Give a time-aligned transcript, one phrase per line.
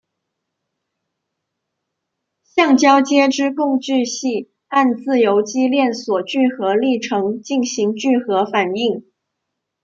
[2.43, 9.03] 橡胶接枝共聚系按自由基链锁聚合历程进行聚合反应。